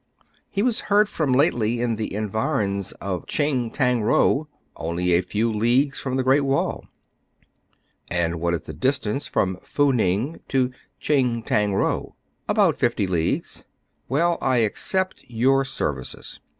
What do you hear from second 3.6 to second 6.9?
Tang Ro, only a few leagues from the Great Wall."